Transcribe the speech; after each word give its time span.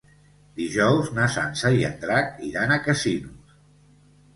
Dijous 0.61 1.11
na 1.19 1.29
Sança 1.37 1.73
i 1.83 1.87
en 1.93 1.95
Drac 2.09 2.35
iran 2.51 2.77
a 2.77 2.83
Casinos. 2.91 3.59